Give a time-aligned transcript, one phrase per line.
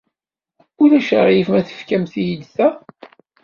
[0.81, 2.67] Ulac aɣilif ma tefkamt-iyi-d ta?